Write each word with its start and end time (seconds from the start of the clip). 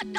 Um, 0.00 0.12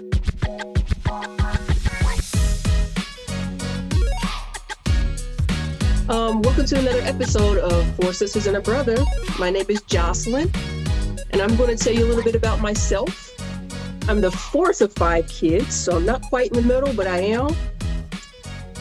welcome 6.42 6.66
to 6.66 6.80
another 6.80 7.00
episode 7.04 7.60
of 7.60 7.96
Four 7.96 8.12
Sisters 8.12 8.48
and 8.48 8.58
a 8.58 8.62
Brother. 8.62 8.98
My 9.40 9.50
name 9.50 9.68
is 9.70 9.82
Joslyn, 9.84 10.52
and 11.32 11.42
I'm 11.42 11.56
going 11.56 11.78
to 11.78 11.82
tell 11.82 11.94
you 11.94 12.04
a 12.04 12.08
little 12.08 12.24
bit 12.24 12.36
about 12.36 12.60
myself. 12.60 13.34
I'm 14.10 14.20
the 14.20 14.32
fourth 14.32 14.82
of 14.82 14.92
five 14.92 15.30
kids, 15.30 15.76
so 15.76 15.96
I'm 15.96 16.06
not 16.06 16.24
quite 16.24 16.52
in 16.52 16.58
the 16.58 16.68
middle, 16.68 16.94
but 16.94 17.08
I 17.08 17.20
am. 17.20 17.56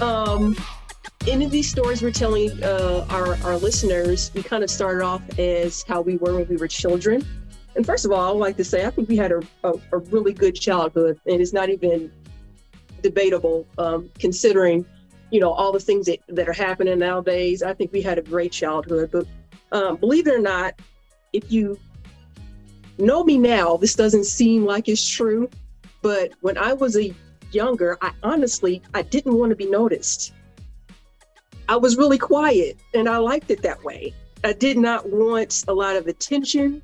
Um, 0.03 0.57
any 1.29 1.45
of 1.45 1.53
these 1.53 1.71
stories 1.71 2.03
we're 2.03 2.11
telling 2.11 2.61
uh, 2.65 3.07
our, 3.09 3.37
our 3.45 3.57
listeners, 3.57 4.33
we 4.35 4.43
kind 4.43 4.65
of 4.65 4.71
started 4.71 5.05
off 5.05 5.23
as 5.39 5.85
how 5.85 6.01
we 6.01 6.17
were 6.17 6.39
when 6.39 6.49
we 6.49 6.57
were 6.57 6.67
children. 6.67 7.25
And 7.79 7.87
first 7.87 8.05
of 8.05 8.11
all, 8.11 8.29
I 8.29 8.33
would 8.33 8.41
like 8.41 8.57
to 8.57 8.65
say 8.65 8.85
I 8.85 8.91
think 8.91 9.09
we 9.09 9.17
had 9.17 9.31
a, 9.31 9.41
a, 9.63 9.73
a 9.93 9.99
really 9.99 10.33
good 10.33 10.57
childhood, 10.57 11.21
and 11.27 11.41
it's 11.41 11.53
not 11.53 11.71
even 11.71 12.11
debatable 13.03 13.69
um, 13.79 14.11
considering 14.19 14.85
you 15.31 15.39
know 15.39 15.53
all 15.53 15.71
the 15.71 15.79
things 15.79 16.07
that, 16.07 16.19
that 16.27 16.49
are 16.49 16.53
happening 16.53 16.99
nowadays. 16.99 17.63
I 17.63 17.73
think 17.75 17.93
we 17.93 18.03
had 18.03 18.19
a 18.19 18.23
great 18.23 18.51
childhood 18.51 19.11
but 19.13 19.27
um, 19.71 19.95
believe 19.95 20.27
it 20.27 20.35
or 20.35 20.41
not 20.41 20.75
if 21.33 21.53
you 21.53 21.79
know 22.99 23.23
me 23.23 23.39
now 23.39 23.77
this 23.77 23.95
doesn't 23.95 24.25
seem 24.25 24.65
like 24.65 24.89
it's 24.89 25.09
true 25.09 25.49
but 26.03 26.33
when 26.41 26.59
i 26.59 26.73
was 26.73 26.97
a 26.97 27.15
younger 27.53 27.97
i 28.01 28.11
honestly 28.25 28.83
i 28.95 29.03
didn't 29.03 29.39
want 29.39 29.51
to 29.51 29.57
be 29.57 29.67
noticed. 29.67 30.33
I 31.69 31.77
was 31.77 31.97
really 31.97 32.19
quiet 32.19 32.77
and 32.95 33.09
i 33.09 33.19
liked 33.19 33.53
it 33.53 33.63
that 33.63 33.85
way. 33.85 34.15
I 34.43 34.53
did 34.53 34.79
not 34.79 35.09
want 35.09 35.65
a 35.69 35.73
lot 35.73 35.95
of 35.95 36.09
attention 36.09 36.83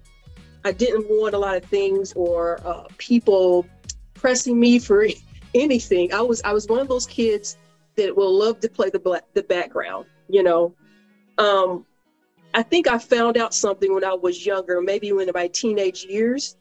i 0.65 0.73
didn't 0.73 1.07
want 1.09 1.35
a 1.35 1.39
lot 1.39 1.57
of 1.57 1.65
things 1.65 2.13
or 2.15 2.61
uh, 2.65 2.85
people 2.99 3.67
pressing 4.15 4.59
me 4.59 4.79
for 4.79 5.07
anything 5.55 6.13
i 6.13 6.21
was 6.21 6.43
i 6.45 6.53
was 6.53 6.67
one 6.67 6.81
of 6.81 6.89
those 6.89 7.07
kids 7.07 7.57
that 7.97 8.17
will 8.17 8.33
love 8.33 8.61
to 8.61 8.69
play 8.69 8.91
the 8.91 8.99
black, 8.99 9.23
the 9.35 9.43
background. 9.43 10.07
You 10.29 10.43
know, 10.43 10.75
um, 11.39 11.85
I 12.55 12.63
think 12.63 12.89
I 12.89 12.99
found 12.99 13.37
out 13.37 13.55
something 13.55 13.93
when 13.93 14.05
I 14.05 14.15
was 14.15 14.45
younger, 14.45 14.81
maybe 14.81 15.09
in 15.09 15.31
my 15.35 15.49
teenage 15.49 16.05
years, 16.05 16.57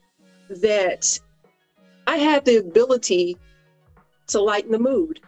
that 0.49 1.19
I 2.07 2.17
had 2.17 2.45
the 2.45 2.57
ability 2.57 3.37
to 4.27 4.41
lighten 4.41 4.71
the 4.71 4.79
mood. 4.79 5.21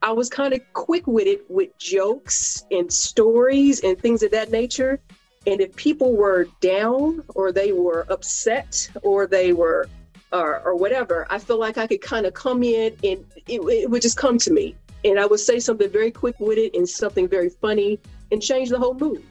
I 0.00 0.12
was 0.12 0.28
kind 0.28 0.54
of 0.54 0.60
quick 0.74 1.06
witted 1.06 1.40
with 1.48 1.76
jokes 1.78 2.64
and 2.70 2.92
stories 2.92 3.80
and 3.80 3.98
things 3.98 4.22
of 4.22 4.30
that 4.30 4.50
nature. 4.50 5.00
And 5.48 5.62
if 5.62 5.74
people 5.76 6.14
were 6.14 6.46
down 6.60 7.24
or 7.34 7.52
they 7.52 7.72
were 7.72 8.04
upset 8.10 8.90
or 9.02 9.26
they 9.26 9.54
were 9.54 9.88
or, 10.30 10.60
or 10.60 10.76
whatever, 10.76 11.26
I 11.30 11.38
feel 11.38 11.58
like 11.58 11.78
I 11.78 11.86
could 11.86 12.02
kind 12.02 12.26
of 12.26 12.34
come 12.34 12.62
in 12.62 12.94
and 13.02 13.24
it, 13.46 13.60
it 13.60 13.90
would 13.90 14.02
just 14.02 14.18
come 14.18 14.36
to 14.40 14.52
me. 14.52 14.76
And 15.06 15.18
I 15.18 15.24
would 15.24 15.40
say 15.40 15.58
something 15.58 15.88
very 15.88 16.10
quick 16.10 16.38
with 16.38 16.58
it 16.58 16.76
and 16.76 16.86
something 16.86 17.26
very 17.26 17.48
funny 17.48 17.98
and 18.30 18.42
change 18.42 18.68
the 18.68 18.78
whole 18.78 18.92
mood. 18.92 19.24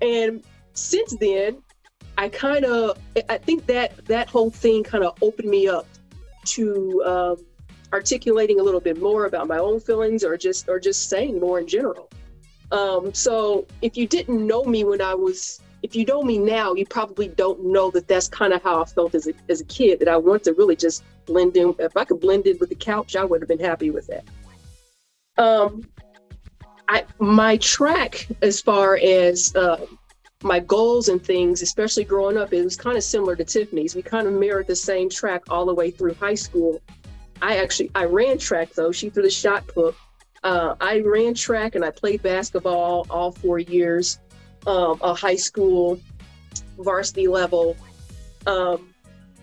And 0.00 0.44
since 0.74 1.16
then, 1.18 1.60
I 2.16 2.28
kind 2.28 2.64
of, 2.64 2.96
I 3.28 3.38
think 3.38 3.66
that 3.66 4.06
that 4.06 4.28
whole 4.28 4.50
thing 4.50 4.84
kind 4.84 5.02
of 5.02 5.20
opened 5.20 5.50
me 5.50 5.66
up 5.66 5.88
to 6.44 7.02
um, 7.04 7.44
articulating 7.92 8.60
a 8.60 8.62
little 8.62 8.80
bit 8.80 9.02
more 9.02 9.24
about 9.24 9.48
my 9.48 9.58
own 9.58 9.80
feelings 9.80 10.22
or 10.22 10.36
just, 10.36 10.68
or 10.68 10.78
just 10.78 11.10
saying 11.10 11.40
more 11.40 11.58
in 11.58 11.66
general. 11.66 12.08
Um, 12.72 13.12
so 13.14 13.66
if 13.82 13.96
you 13.96 14.06
didn't 14.06 14.46
know 14.46 14.64
me 14.64 14.84
when 14.84 15.00
I 15.00 15.14
was 15.14 15.60
if 15.84 15.94
you 15.94 16.06
know 16.06 16.22
me 16.22 16.38
now, 16.38 16.72
you 16.72 16.86
probably 16.86 17.28
don't 17.28 17.62
know 17.62 17.90
that 17.90 18.08
that's 18.08 18.26
kind 18.26 18.54
of 18.54 18.62
how 18.62 18.80
I 18.80 18.86
felt 18.86 19.14
as 19.14 19.28
a, 19.28 19.34
as 19.50 19.60
a 19.60 19.66
kid, 19.66 20.00
that 20.00 20.08
I 20.08 20.16
want 20.16 20.42
to 20.44 20.54
really 20.54 20.76
just 20.76 21.04
blend 21.26 21.58
in. 21.58 21.74
If 21.78 21.94
I 21.94 22.04
could 22.04 22.20
blend 22.20 22.46
in 22.46 22.56
with 22.58 22.70
the 22.70 22.74
couch, 22.74 23.16
I 23.16 23.24
would 23.24 23.42
have 23.42 23.48
been 23.48 23.60
happy 23.60 23.90
with 23.90 24.06
that. 24.06 24.24
Um, 25.36 25.82
I, 26.88 27.04
my 27.18 27.58
track 27.58 28.26
as 28.40 28.62
far 28.62 28.96
as 28.96 29.54
uh, 29.56 29.84
my 30.42 30.58
goals 30.58 31.10
and 31.10 31.22
things, 31.22 31.60
especially 31.60 32.04
growing 32.04 32.38
up, 32.38 32.54
it 32.54 32.64
was 32.64 32.76
kind 32.76 32.96
of 32.96 33.04
similar 33.04 33.36
to 33.36 33.44
Tiffany's. 33.44 33.94
We 33.94 34.00
kind 34.00 34.26
of 34.26 34.32
mirrored 34.32 34.68
the 34.68 34.76
same 34.76 35.10
track 35.10 35.42
all 35.50 35.66
the 35.66 35.74
way 35.74 35.90
through 35.90 36.14
high 36.14 36.34
school. 36.34 36.80
I 37.42 37.58
actually, 37.58 37.90
I 37.94 38.04
ran 38.06 38.38
track 38.38 38.72
though. 38.72 38.90
She 38.90 39.10
threw 39.10 39.22
the 39.22 39.28
shot 39.28 39.66
put. 39.66 39.94
Uh, 40.44 40.76
I 40.80 41.00
ran 41.00 41.34
track 41.34 41.74
and 41.74 41.84
I 41.84 41.90
played 41.90 42.22
basketball 42.22 43.06
all 43.10 43.32
four 43.32 43.58
years 43.58 44.20
um, 44.66 44.98
a 45.02 45.14
high 45.14 45.36
school 45.36 46.00
varsity 46.78 47.28
level. 47.28 47.76
Um, 48.46 48.94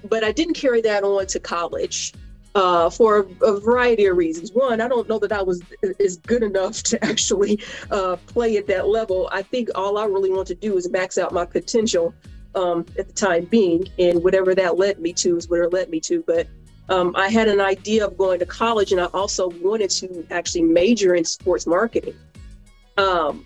but 0.03 0.23
I 0.23 0.31
didn't 0.31 0.55
carry 0.55 0.81
that 0.81 1.03
on 1.03 1.25
to 1.27 1.39
college 1.39 2.13
uh, 2.55 2.89
for 2.89 3.27
a, 3.41 3.45
a, 3.45 3.59
variety 3.59 4.05
of 4.05 4.17
reasons. 4.17 4.51
One, 4.51 4.81
I 4.81 4.87
don't 4.87 5.07
know 5.07 5.19
that 5.19 5.31
I 5.31 5.41
was 5.41 5.61
is 5.99 6.17
good 6.17 6.43
enough 6.43 6.83
to 6.83 7.03
actually 7.05 7.59
uh, 7.89 8.17
play 8.27 8.57
at 8.57 8.67
that 8.67 8.87
level. 8.87 9.29
I 9.31 9.41
think 9.41 9.69
all 9.75 9.97
I 9.97 10.05
really 10.05 10.31
want 10.31 10.47
to 10.49 10.55
do 10.55 10.77
is 10.77 10.89
max 10.89 11.17
out 11.17 11.33
my 11.33 11.45
potential 11.45 12.13
um, 12.55 12.85
at 12.97 13.07
the 13.07 13.13
time 13.13 13.45
being, 13.45 13.87
and 13.97 14.23
whatever 14.23 14.53
that 14.55 14.77
led 14.77 14.99
me 14.99 15.13
to 15.13 15.37
is 15.37 15.47
it 15.49 15.73
led 15.73 15.89
me 15.89 15.99
to. 16.01 16.23
But 16.27 16.47
um, 16.89 17.13
I 17.15 17.29
had 17.29 17.47
an 17.47 17.61
idea 17.61 18.05
of 18.05 18.17
going 18.17 18.39
to 18.39 18.45
college, 18.45 18.91
and 18.91 18.99
I 18.99 19.05
also 19.05 19.49
wanted 19.61 19.89
to 19.91 20.25
actually 20.31 20.63
major 20.63 21.15
in 21.15 21.23
sports 21.23 21.65
marketing. 21.65 22.15
Um, 22.97 23.45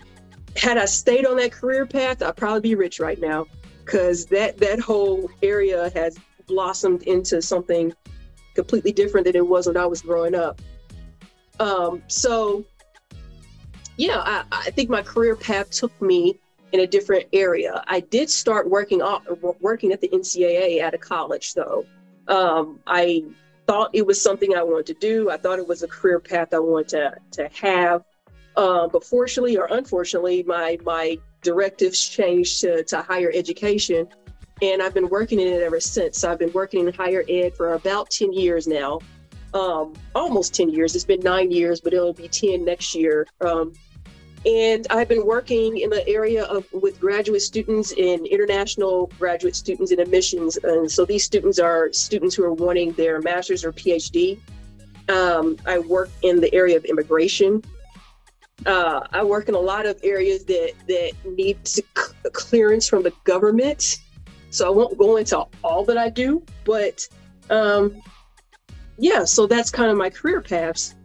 had 0.56 0.78
I 0.78 0.86
stayed 0.86 1.26
on 1.26 1.36
that 1.36 1.52
career 1.52 1.86
path, 1.86 2.22
I'd 2.22 2.36
probably 2.36 2.60
be 2.60 2.74
rich 2.74 2.98
right 2.98 3.20
now 3.20 3.46
because 3.84 4.26
that 4.26 4.58
that 4.58 4.80
whole 4.80 5.30
area 5.42 5.90
has 5.94 6.18
blossomed 6.46 7.02
into 7.02 7.40
something 7.42 7.92
completely 8.54 8.92
different 8.92 9.26
than 9.26 9.36
it 9.36 9.46
was 9.46 9.66
when 9.66 9.76
I 9.76 9.86
was 9.86 10.02
growing 10.02 10.34
up. 10.34 10.60
Um, 11.60 12.02
so, 12.08 12.64
yeah, 13.96 14.18
I, 14.18 14.44
I 14.50 14.70
think 14.70 14.90
my 14.90 15.02
career 15.02 15.36
path 15.36 15.70
took 15.70 16.00
me 16.02 16.38
in 16.72 16.80
a 16.80 16.86
different 16.86 17.26
area. 17.32 17.84
I 17.86 18.00
did 18.00 18.28
start 18.28 18.68
working 18.68 19.02
working 19.60 19.92
at 19.92 20.00
the 20.00 20.08
NCAA 20.08 20.82
out 20.82 20.94
of 20.94 21.00
college, 21.00 21.54
though. 21.54 21.86
Um, 22.28 22.80
I 22.86 23.24
thought 23.66 23.90
it 23.92 24.06
was 24.06 24.20
something 24.20 24.54
I 24.54 24.62
wanted 24.62 24.86
to 24.86 24.94
do. 24.94 25.30
I 25.30 25.36
thought 25.36 25.58
it 25.58 25.66
was 25.66 25.82
a 25.82 25.88
career 25.88 26.20
path 26.20 26.54
I 26.54 26.58
wanted 26.58 26.88
to 26.88 27.14
to 27.32 27.48
have. 27.60 28.04
Uh, 28.56 28.88
but 28.88 29.04
fortunately 29.04 29.56
or 29.58 29.66
unfortunately, 29.70 30.42
my 30.42 30.78
my 30.84 31.18
directives 31.42 32.08
changed 32.08 32.60
to, 32.62 32.82
to 32.84 33.02
higher 33.02 33.30
education, 33.34 34.08
and 34.62 34.82
I've 34.82 34.94
been 34.94 35.08
working 35.08 35.40
in 35.40 35.48
it 35.48 35.62
ever 35.62 35.80
since. 35.80 36.18
So 36.18 36.30
I've 36.30 36.38
been 36.38 36.52
working 36.52 36.86
in 36.86 36.92
higher 36.92 37.24
ed 37.28 37.54
for 37.54 37.74
about 37.74 38.10
10 38.10 38.32
years 38.32 38.66
now, 38.66 39.00
um, 39.54 39.94
almost 40.14 40.54
10 40.54 40.70
years. 40.70 40.96
It's 40.96 41.04
been 41.04 41.20
nine 41.20 41.50
years, 41.50 41.80
but 41.80 41.92
it'll 41.92 42.12
be 42.12 42.28
10 42.28 42.64
next 42.64 42.94
year. 42.94 43.26
Um, 43.40 43.74
and 44.46 44.86
I've 44.90 45.08
been 45.08 45.26
working 45.26 45.78
in 45.78 45.90
the 45.90 46.06
area 46.08 46.44
of 46.44 46.64
with 46.72 47.00
graduate 47.00 47.42
students 47.42 47.92
and 47.92 48.26
international 48.26 49.10
graduate 49.18 49.56
students 49.56 49.90
in 49.92 50.00
admissions. 50.00 50.56
And 50.56 50.90
so 50.90 51.04
these 51.04 51.24
students 51.24 51.58
are 51.58 51.92
students 51.92 52.34
who 52.34 52.44
are 52.44 52.52
wanting 52.52 52.92
their 52.92 53.20
master's 53.20 53.64
or 53.64 53.72
PhD. 53.72 54.38
Um, 55.08 55.56
I 55.66 55.78
work 55.78 56.10
in 56.22 56.40
the 56.40 56.52
area 56.54 56.76
of 56.76 56.84
immigration 56.84 57.62
uh, 58.66 59.06
I 59.12 59.22
work 59.22 59.48
in 59.48 59.54
a 59.54 59.60
lot 59.60 59.86
of 59.86 59.98
areas 60.02 60.44
that 60.46 60.72
that 60.88 61.12
need 61.24 61.58
clearance 62.32 62.88
from 62.88 63.02
the 63.02 63.12
government, 63.24 63.98
so 64.50 64.66
I 64.66 64.70
won't 64.70 64.98
go 64.98 65.16
into 65.16 65.44
all 65.62 65.84
that 65.84 65.96
I 65.96 66.10
do. 66.10 66.42
But 66.64 67.06
um, 67.50 68.02
yeah, 68.98 69.24
so 69.24 69.46
that's 69.46 69.70
kind 69.70 69.90
of 69.90 69.96
my 69.96 70.10
career 70.10 70.40
paths. 70.40 70.95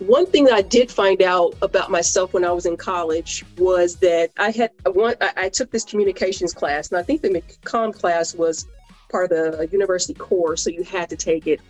One 0.00 0.26
thing 0.26 0.44
that 0.44 0.54
I 0.54 0.62
did 0.62 0.90
find 0.90 1.22
out 1.22 1.54
about 1.62 1.88
myself 1.88 2.32
when 2.34 2.44
I 2.44 2.50
was 2.50 2.66
in 2.66 2.76
college 2.76 3.44
was 3.58 3.96
that 3.96 4.30
I 4.36 4.50
had 4.50 4.72
one. 4.86 5.14
I, 5.20 5.32
I 5.36 5.48
took 5.48 5.70
this 5.70 5.84
communications 5.84 6.52
class, 6.52 6.90
and 6.90 6.98
I 6.98 7.02
think 7.04 7.22
the 7.22 7.40
comm 7.64 7.94
class 7.94 8.34
was 8.34 8.66
part 9.08 9.30
of 9.30 9.58
the 9.58 9.68
university 9.70 10.12
core, 10.12 10.56
so 10.56 10.68
you 10.68 10.82
had 10.82 11.08
to 11.10 11.16
take 11.16 11.46
it. 11.46 11.60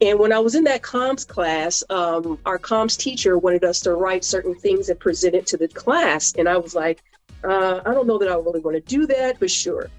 And 0.00 0.18
when 0.18 0.32
I 0.32 0.38
was 0.38 0.54
in 0.54 0.64
that 0.64 0.80
comms 0.80 1.28
class, 1.28 1.84
um, 1.90 2.38
our 2.46 2.58
comms 2.58 2.96
teacher 2.96 3.36
wanted 3.36 3.62
us 3.64 3.80
to 3.80 3.94
write 3.94 4.24
certain 4.24 4.54
things 4.54 4.88
and 4.88 4.98
present 4.98 5.34
it 5.34 5.46
to 5.48 5.58
the 5.58 5.68
class. 5.68 6.32
And 6.38 6.48
I 6.48 6.56
was 6.56 6.74
like, 6.74 7.02
uh, 7.44 7.82
I 7.84 7.92
don't 7.92 8.06
know 8.06 8.16
that 8.16 8.30
I 8.30 8.36
really 8.36 8.60
want 8.60 8.76
to 8.76 8.80
do 8.80 9.06
that, 9.08 9.38
but 9.38 9.50
sure. 9.50 9.90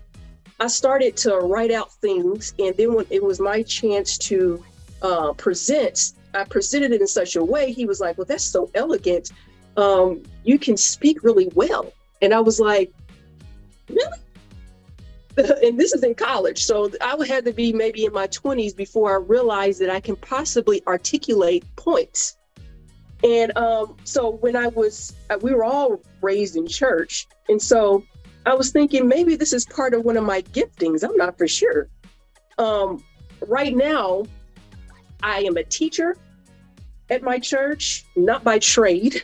I 0.59 0.65
started 0.65 1.15
to 1.17 1.35
write 1.37 1.69
out 1.69 1.93
things. 1.93 2.55
And 2.57 2.75
then 2.75 2.95
when 2.95 3.05
it 3.11 3.21
was 3.21 3.39
my 3.39 3.61
chance 3.61 4.17
to 4.19 4.63
uh, 5.03 5.33
present, 5.33 6.13
I 6.33 6.43
presented 6.43 6.91
it 6.91 7.01
in 7.01 7.07
such 7.07 7.35
a 7.35 7.43
way, 7.43 7.71
he 7.71 7.85
was 7.85 7.99
like, 7.99 8.17
Well, 8.17 8.25
that's 8.25 8.43
so 8.43 8.69
elegant. 8.75 9.31
Um, 9.77 10.23
you 10.43 10.59
can 10.59 10.77
speak 10.77 11.23
really 11.23 11.49
well. 11.55 11.91
And 12.21 12.33
I 12.33 12.39
was 12.39 12.59
like, 12.59 12.91
Really? 13.89 14.17
and 15.37 15.79
this 15.79 15.93
is 15.93 16.03
in 16.03 16.15
college. 16.15 16.65
So 16.65 16.91
I 17.01 17.15
would 17.15 17.27
have 17.27 17.45
to 17.45 17.53
be 17.53 17.73
maybe 17.73 18.05
in 18.05 18.13
my 18.13 18.27
20s 18.27 18.75
before 18.75 19.11
I 19.11 19.23
realized 19.23 19.79
that 19.81 19.89
I 19.89 19.99
can 19.99 20.15
possibly 20.15 20.83
articulate 20.87 21.63
points. 21.75 22.37
And 23.23 23.55
um, 23.57 23.97
so 24.03 24.29
when 24.29 24.55
I 24.55 24.67
was, 24.67 25.13
uh, 25.29 25.37
we 25.41 25.53
were 25.53 25.63
all 25.63 26.01
raised 26.21 26.55
in 26.55 26.67
church. 26.67 27.27
And 27.49 27.61
so 27.61 28.03
I 28.45 28.55
was 28.55 28.71
thinking 28.71 29.07
maybe 29.07 29.35
this 29.35 29.53
is 29.53 29.65
part 29.65 29.93
of 29.93 30.03
one 30.03 30.17
of 30.17 30.23
my 30.23 30.41
giftings. 30.41 31.03
I'm 31.03 31.15
not 31.15 31.37
for 31.37 31.47
sure. 31.47 31.87
Um, 32.57 33.03
right 33.47 33.75
now, 33.75 34.25
I 35.23 35.41
am 35.41 35.57
a 35.57 35.63
teacher 35.63 36.17
at 37.09 37.21
my 37.21 37.39
church, 37.39 38.05
not 38.15 38.43
by 38.43 38.59
trade, 38.59 39.23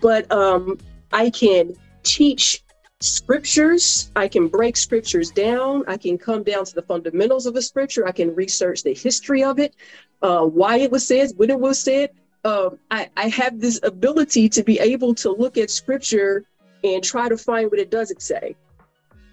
but 0.00 0.30
um, 0.30 0.78
I 1.12 1.30
can 1.30 1.74
teach 2.02 2.64
scriptures. 3.00 4.10
I 4.16 4.28
can 4.28 4.48
break 4.48 4.76
scriptures 4.76 5.30
down. 5.30 5.84
I 5.86 5.96
can 5.96 6.16
come 6.16 6.42
down 6.42 6.64
to 6.64 6.74
the 6.74 6.82
fundamentals 6.82 7.46
of 7.46 7.56
a 7.56 7.62
scripture. 7.62 8.06
I 8.06 8.12
can 8.12 8.34
research 8.34 8.82
the 8.82 8.94
history 8.94 9.42
of 9.42 9.58
it, 9.58 9.74
uh, 10.22 10.44
why 10.44 10.78
it 10.78 10.90
was 10.90 11.06
said, 11.06 11.30
when 11.36 11.50
it 11.50 11.58
was 11.58 11.78
said. 11.78 12.10
Um, 12.44 12.78
I, 12.90 13.08
I 13.16 13.28
have 13.28 13.60
this 13.60 13.80
ability 13.82 14.48
to 14.50 14.62
be 14.62 14.78
able 14.78 15.14
to 15.16 15.30
look 15.32 15.56
at 15.56 15.70
scripture 15.70 16.44
and 16.82 17.02
try 17.02 17.28
to 17.28 17.38
find 17.38 17.70
what 17.70 17.80
it 17.80 17.90
doesn't 17.90 18.20
say. 18.20 18.54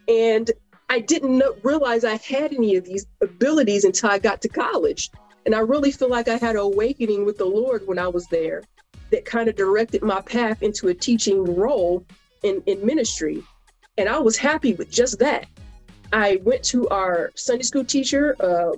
And 0.07 0.49
I 0.89 0.99
didn't 0.99 1.37
know, 1.37 1.55
realize 1.63 2.03
I 2.03 2.17
had 2.17 2.53
any 2.53 2.75
of 2.75 2.85
these 2.85 3.05
abilities 3.21 3.85
until 3.85 4.09
I 4.09 4.19
got 4.19 4.41
to 4.41 4.49
college. 4.49 5.09
And 5.45 5.55
I 5.55 5.59
really 5.59 5.91
feel 5.91 6.09
like 6.09 6.27
I 6.27 6.38
had 6.38 6.55
an 6.55 6.61
awakening 6.61 7.25
with 7.25 7.38
the 7.38 7.45
Lord 7.45 7.88
when 7.88 7.99
I 7.99 8.07
was 8.07 8.27
there 8.27 8.63
that 9.11 9.25
kind 9.25 9.49
of 9.49 9.55
directed 9.55 10.01
my 10.01 10.21
path 10.21 10.63
into 10.63 10.88
a 10.88 10.93
teaching 10.93 11.43
role 11.43 12.05
in, 12.43 12.61
in 12.65 12.85
ministry. 12.85 13.43
And 13.97 14.07
I 14.07 14.19
was 14.19 14.38
happy 14.38 14.73
with 14.73 14.89
just 14.89 15.19
that. 15.19 15.47
I 16.13 16.39
went 16.43 16.63
to 16.65 16.88
our 16.89 17.31
Sunday 17.35 17.63
school 17.63 17.85
teacher, 17.85 18.35
uh, 18.39 18.71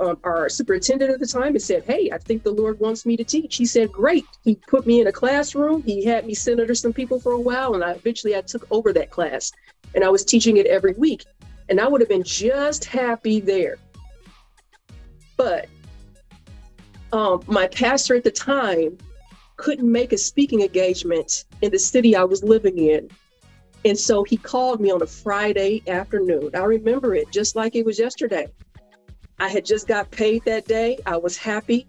um, 0.00 0.18
our 0.24 0.48
superintendent 0.48 1.10
at 1.10 1.20
the 1.20 1.26
time, 1.26 1.54
and 1.54 1.62
said, 1.62 1.84
Hey, 1.84 2.10
I 2.12 2.18
think 2.18 2.42
the 2.42 2.52
Lord 2.52 2.78
wants 2.78 3.04
me 3.04 3.16
to 3.16 3.24
teach. 3.24 3.56
He 3.56 3.66
said, 3.66 3.90
Great. 3.90 4.24
He 4.44 4.54
put 4.68 4.86
me 4.86 5.00
in 5.00 5.06
a 5.06 5.12
classroom. 5.12 5.82
He 5.82 6.04
had 6.04 6.26
me 6.26 6.34
sit 6.34 6.60
under 6.60 6.74
some 6.74 6.92
people 6.92 7.18
for 7.18 7.32
a 7.32 7.40
while, 7.40 7.74
and 7.74 7.84
I 7.84 7.92
eventually 7.92 8.36
I 8.36 8.40
took 8.42 8.66
over 8.70 8.92
that 8.92 9.10
class 9.10 9.50
and 9.94 10.04
I 10.04 10.08
was 10.08 10.24
teaching 10.24 10.56
it 10.58 10.66
every 10.66 10.92
week. 10.94 11.24
And 11.68 11.80
I 11.80 11.88
would 11.88 12.00
have 12.00 12.08
been 12.08 12.24
just 12.24 12.84
happy 12.84 13.40
there. 13.40 13.76
But 15.36 15.68
um, 17.12 17.42
my 17.46 17.66
pastor 17.68 18.16
at 18.16 18.24
the 18.24 18.30
time 18.30 18.96
couldn't 19.56 19.90
make 19.90 20.12
a 20.12 20.18
speaking 20.18 20.62
engagement 20.62 21.44
in 21.60 21.70
the 21.70 21.78
city 21.78 22.16
I 22.16 22.24
was 22.24 22.42
living 22.42 22.78
in. 22.78 23.10
And 23.84 23.98
so 23.98 24.24
he 24.24 24.36
called 24.36 24.80
me 24.80 24.90
on 24.90 25.02
a 25.02 25.06
Friday 25.06 25.82
afternoon. 25.88 26.50
I 26.54 26.64
remember 26.64 27.14
it 27.14 27.30
just 27.30 27.56
like 27.56 27.74
it 27.74 27.84
was 27.84 27.98
yesterday. 27.98 28.48
I 29.38 29.48
had 29.48 29.64
just 29.64 29.86
got 29.86 30.10
paid 30.10 30.44
that 30.44 30.66
day. 30.66 30.98
I 31.06 31.16
was 31.16 31.36
happy. 31.36 31.86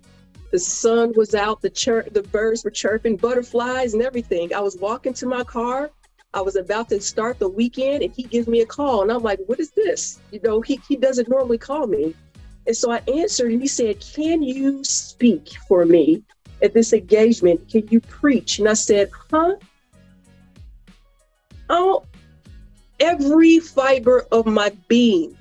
The 0.52 0.60
sun 0.60 1.14
was 1.16 1.34
out, 1.34 1.62
the 1.62 1.70
chir- 1.70 2.12
the 2.14 2.24
birds 2.24 2.64
were 2.64 2.72
chirping, 2.72 3.16
butterflies 3.16 3.94
and 3.94 4.04
everything. 4.04 4.54
I 4.54 4.60
was 4.60 4.78
walking 4.78 5.14
to 5.16 5.26
my 5.26 5.44
car. 5.44 5.92
I 6.34 6.42
was 6.42 6.56
about 6.56 6.90
to 6.90 7.02
start 7.02 7.40
the 7.40 7.50
weekend 7.50 8.04
and 8.04 8.14
he 8.14 8.24
gives 8.24 8.48
me 8.48 8.62
a 8.62 8.66
call 8.66 9.02
and 9.02 9.12
I'm 9.12 9.24
like, 9.24 9.40
what 9.48 9.60
is 9.60 9.72
this? 9.72 10.20
You 10.32 10.40
know, 10.44 10.62
he, 10.62 10.80
he 10.88 10.96
doesn't 10.96 11.30
normally 11.30 11.58
call 11.58 11.88
me. 11.88 12.16
And 12.68 12.76
so 12.76 12.92
I 12.92 13.02
answered 13.08 13.52
and 13.52 13.62
he 13.62 13.68
said, 13.68 14.00
Can 14.00 14.44
you 14.44 14.84
speak 14.84 15.50
for 15.68 15.86
me 15.86 16.24
at 16.62 16.74
this 16.74 16.94
engagement? 16.94 17.70
Can 17.70 17.88
you 17.88 18.00
preach? 18.02 18.60
And 18.60 18.70
I 18.70 18.74
said, 18.74 19.10
Huh? 19.32 19.56
Oh, 21.70 22.06
every 23.00 23.60
fiber 23.60 24.28
of 24.32 24.46
my 24.46 24.72
being 24.88 25.38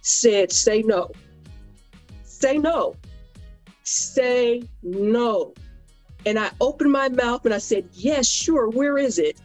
said, 0.00 0.50
Say 0.52 0.82
no. 0.82 1.10
Say 2.24 2.58
no. 2.58 2.96
Say 3.82 4.62
no. 4.82 5.54
And 6.24 6.38
I 6.38 6.50
opened 6.60 6.90
my 6.90 7.08
mouth 7.08 7.44
and 7.44 7.54
I 7.54 7.58
said, 7.58 7.88
Yes, 7.92 8.26
sure. 8.28 8.68
Where 8.70 8.98
is 8.98 9.18
it? 9.18 9.38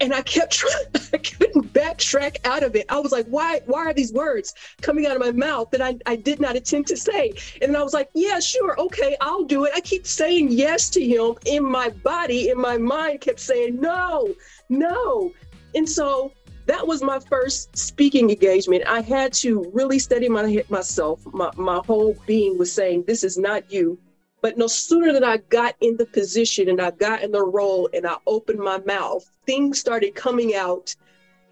And 0.00 0.14
I 0.14 0.22
kept 0.22 0.52
trying, 0.52 0.84
I 1.12 1.18
couldn't 1.18 1.72
backtrack 1.72 2.38
out 2.44 2.62
of 2.62 2.76
it. 2.76 2.86
I 2.88 2.98
was 2.98 3.12
like, 3.12 3.26
why, 3.26 3.60
why 3.66 3.86
are 3.86 3.94
these 3.94 4.12
words 4.12 4.54
coming 4.80 5.06
out 5.06 5.16
of 5.16 5.20
my 5.20 5.32
mouth 5.32 5.70
that 5.70 5.80
I, 5.80 5.96
I 6.06 6.16
did 6.16 6.40
not 6.40 6.56
intend 6.56 6.86
to 6.88 6.96
say? 6.96 7.32
And 7.62 7.76
I 7.76 7.82
was 7.82 7.94
like, 7.94 8.10
yeah, 8.14 8.40
sure, 8.40 8.78
okay, 8.80 9.16
I'll 9.20 9.44
do 9.44 9.64
it. 9.64 9.72
I 9.74 9.80
keep 9.80 10.06
saying 10.06 10.50
yes 10.50 10.90
to 10.90 11.04
him 11.04 11.34
in 11.46 11.64
my 11.64 11.90
body, 11.90 12.50
in 12.50 12.60
my 12.60 12.78
mind 12.78 13.20
kept 13.20 13.40
saying 13.40 13.80
no, 13.80 14.34
no. 14.68 15.32
And 15.74 15.88
so 15.88 16.32
that 16.66 16.86
was 16.86 17.02
my 17.02 17.18
first 17.18 17.76
speaking 17.76 18.30
engagement. 18.30 18.84
I 18.86 19.00
had 19.00 19.32
to 19.34 19.70
really 19.72 19.98
study 19.98 20.28
my 20.28 20.64
myself. 20.68 21.20
My, 21.32 21.50
my 21.56 21.80
whole 21.86 22.14
being 22.26 22.58
was 22.58 22.72
saying, 22.72 23.04
this 23.06 23.24
is 23.24 23.38
not 23.38 23.70
you. 23.72 23.98
But 24.40 24.56
no 24.56 24.66
sooner 24.68 25.12
than 25.12 25.24
I 25.24 25.38
got 25.38 25.74
in 25.80 25.96
the 25.96 26.06
position 26.06 26.68
and 26.68 26.80
I 26.80 26.92
got 26.92 27.22
in 27.22 27.32
the 27.32 27.42
role 27.42 27.88
and 27.92 28.06
I 28.06 28.16
opened 28.26 28.60
my 28.60 28.78
mouth, 28.78 29.28
things 29.46 29.80
started 29.80 30.14
coming 30.14 30.54
out 30.54 30.94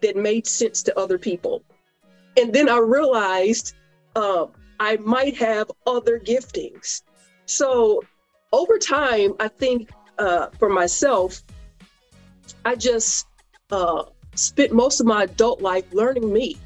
that 0.01 0.15
made 0.15 0.47
sense 0.47 0.83
to 0.83 0.97
other 0.97 1.17
people. 1.17 1.63
And 2.37 2.53
then 2.53 2.69
I 2.69 2.77
realized 2.77 3.75
uh, 4.15 4.45
I 4.79 4.97
might 4.97 5.35
have 5.37 5.69
other 5.85 6.19
giftings. 6.19 7.01
So 7.45 8.03
over 8.53 8.77
time, 8.77 9.33
I 9.39 9.47
think 9.47 9.89
uh, 10.17 10.47
for 10.57 10.69
myself, 10.69 11.41
I 12.63 12.75
just 12.75 13.27
uh, 13.71 14.03
spent 14.35 14.71
most 14.71 15.01
of 15.01 15.07
my 15.07 15.23
adult 15.23 15.61
life 15.61 15.91
learning 15.93 16.31
me. 16.31 16.57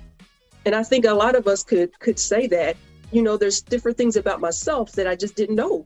And 0.66 0.76
I 0.76 0.84
think 0.84 1.06
a 1.06 1.14
lot 1.14 1.36
of 1.36 1.48
us 1.48 1.64
could 1.64 1.98
could 2.00 2.20
say 2.20 2.46
that. 2.48 2.78
You 3.12 3.24
know, 3.24 3.36
there's 3.36 3.62
different 3.62 3.98
things 3.98 4.16
about 4.16 4.40
myself 4.40 4.92
that 4.94 5.08
I 5.08 5.16
just 5.16 5.36
didn't 5.36 5.56
know 5.56 5.86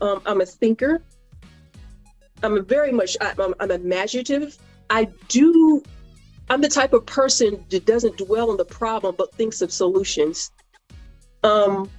um, 0.00 0.22
I'm 0.26 0.40
a 0.40 0.46
thinker. 0.46 1.02
I'm 2.42 2.56
a 2.56 2.62
very 2.62 2.92
much, 2.92 3.16
I'm, 3.20 3.54
I'm 3.60 3.70
imaginative. 3.70 4.58
I 4.90 5.04
do, 5.28 5.82
I'm 6.50 6.60
the 6.60 6.68
type 6.68 6.92
of 6.92 7.06
person 7.06 7.64
that 7.70 7.86
doesn't 7.86 8.18
dwell 8.18 8.50
on 8.50 8.56
the 8.56 8.64
problem, 8.64 9.14
but 9.16 9.32
thinks 9.34 9.62
of 9.62 9.72
solutions. 9.72 10.52
Um, 11.42 11.90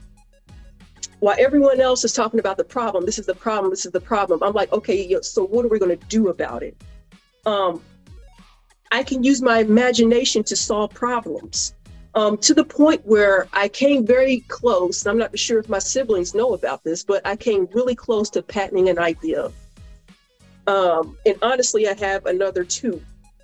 while 1.20 1.36
everyone 1.40 1.82
else 1.82 2.04
is 2.04 2.14
talking 2.14 2.40
about 2.40 2.58
the 2.58 2.64
problem, 2.64 3.06
this 3.06 3.18
is 3.18 3.26
the 3.26 3.34
problem, 3.34 3.72
this 3.72 3.86
is 3.86 3.92
the 3.92 4.02
problem. 4.02 4.44
I'm 4.44 4.54
like, 4.54 4.72
okay, 4.72 5.18
so 5.22 5.46
what 5.46 5.66
are 5.66 5.70
we 5.70 5.80
going 5.80 5.98
to 5.98 6.06
do 6.08 6.30
about 6.30 6.62
it? 6.62 6.78
Um, 7.46 7.82
I 8.92 9.04
can 9.04 9.24
use 9.24 9.42
my 9.42 9.60
imagination 9.60 10.44
to 10.44 10.56
solve 10.56 10.94
problems 10.94 11.74
um, 12.18 12.36
to 12.36 12.56
the 12.56 12.64
point 12.64 13.06
where 13.06 13.48
I 13.54 13.68
came 13.68 14.04
very 14.04 14.40
close. 14.48 15.06
I'm 15.06 15.20
not 15.20 15.38
sure 15.38 15.60
if 15.60 15.70
my 15.70 15.78
siblings 15.78 16.34
know 16.34 16.56
about 16.56 16.84
this, 16.84 17.04
but 17.04 17.26
I 17.28 17.36
came 17.36 17.68
really 17.74 17.94
close 17.94 18.32
to 18.32 18.42
patenting 18.42 18.90
an 18.90 18.98
idea. 18.98 19.52
Um, 20.66 21.16
and 21.28 21.36
honestly, 21.44 21.88
I 21.88 21.94
have 21.94 22.26
another 22.26 22.64
two 22.64 23.04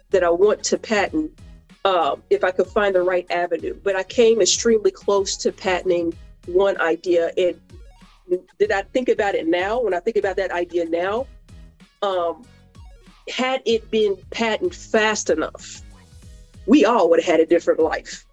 that 0.09 0.23
I 0.23 0.29
want 0.31 0.63
to 0.63 0.79
patent 0.79 1.39
um, 1.85 2.23
if 2.31 2.43
I 2.43 2.49
could 2.49 2.65
find 2.65 2.95
the 2.95 3.03
right 3.03 3.29
avenue. 3.29 3.79
But 3.83 3.95
I 3.95 4.01
came 4.01 4.41
extremely 4.41 4.89
close 4.89 5.37
to 5.37 5.51
patenting 5.51 6.17
one 6.47 6.81
idea. 6.81 7.31
And 7.37 7.59
did 8.57 8.71
I 8.71 8.81
think 8.81 9.07
about 9.07 9.35
it 9.35 9.47
now? 9.47 9.81
When 9.81 9.93
I 9.93 9.99
think 9.99 10.17
about 10.17 10.35
that 10.37 10.49
idea 10.49 10.85
now, 10.85 11.27
um, 12.01 12.43
had 13.29 13.61
it 13.67 13.91
been 13.91 14.17
patented 14.31 14.73
fast 14.73 15.29
enough, 15.29 15.83
we 16.65 16.85
all 16.85 17.11
would 17.11 17.19
have 17.19 17.31
had 17.33 17.39
a 17.39 17.45
different 17.45 17.79
life 17.79 18.25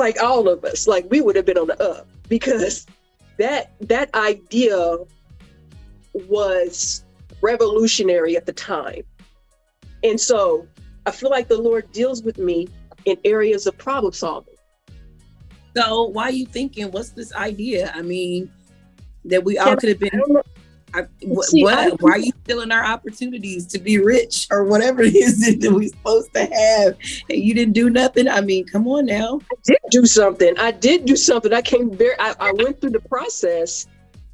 like 0.00 0.20
all 0.20 0.48
of 0.48 0.64
us, 0.64 0.88
like 0.88 1.06
we 1.10 1.20
would 1.20 1.36
have 1.36 1.44
been 1.44 1.58
on 1.58 1.68
the 1.68 1.80
up 1.80 2.08
because 2.28 2.86
that 3.38 3.70
that 3.82 4.12
idea 4.14 4.96
was 6.14 7.04
revolutionary 7.40 8.36
at 8.36 8.46
the 8.46 8.52
time. 8.52 9.02
And 10.02 10.20
so 10.20 10.66
I 11.06 11.12
feel 11.12 11.30
like 11.30 11.46
the 11.46 11.58
Lord 11.58 11.92
deals 11.92 12.22
with 12.22 12.38
me 12.38 12.68
in 13.04 13.16
areas 13.24 13.66
of 13.66 13.78
problem 13.78 14.12
solving. 14.12 14.54
So 15.76 16.04
why 16.04 16.24
are 16.24 16.32
you 16.32 16.46
thinking 16.46 16.90
what's 16.90 17.10
this 17.10 17.32
idea? 17.34 17.92
I 17.94 18.02
mean, 18.02 18.50
that 19.26 19.44
we 19.44 19.58
all 19.58 19.76
could 19.76 19.90
have 19.90 20.00
been 20.00 20.20
I, 20.94 21.06
what, 21.22 21.46
See, 21.46 21.62
what? 21.62 21.78
I, 21.78 21.88
why 22.00 22.10
are 22.12 22.18
you 22.18 22.32
stealing 22.44 22.72
our 22.72 22.84
opportunities 22.84 23.66
to 23.68 23.78
be 23.78 23.98
rich 23.98 24.46
or 24.50 24.64
whatever 24.64 25.02
it 25.04 25.14
is 25.14 25.40
that 25.40 25.72
we're 25.72 25.88
supposed 25.88 26.32
to 26.34 26.40
have? 26.40 26.96
And 27.28 27.42
you 27.42 27.54
didn't 27.54 27.74
do 27.74 27.90
nothing. 27.90 28.28
I 28.28 28.40
mean, 28.40 28.66
come 28.66 28.86
on 28.88 29.06
now. 29.06 29.40
I 29.50 29.54
did 29.64 29.78
do 29.90 30.06
something. 30.06 30.58
I 30.58 30.70
did 30.70 31.04
do 31.04 31.16
something. 31.16 31.52
I 31.52 31.62
came 31.62 31.90
very. 31.90 32.18
I, 32.18 32.34
I 32.40 32.52
went 32.52 32.80
through 32.80 32.90
the 32.90 33.00
process. 33.00 33.86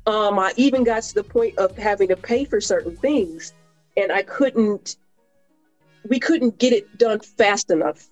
Um, 0.06 0.38
I 0.38 0.52
even 0.56 0.84
got 0.84 1.02
to 1.02 1.14
the 1.14 1.24
point 1.24 1.58
of 1.58 1.76
having 1.76 2.08
to 2.08 2.16
pay 2.16 2.44
for 2.44 2.60
certain 2.60 2.96
things, 2.96 3.52
and 3.96 4.12
I 4.12 4.22
couldn't. 4.22 4.96
We 6.08 6.20
couldn't 6.20 6.58
get 6.58 6.72
it 6.72 6.98
done 6.98 7.18
fast 7.18 7.70
enough 7.70 8.08